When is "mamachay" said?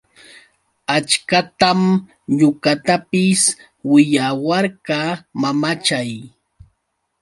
5.41-6.11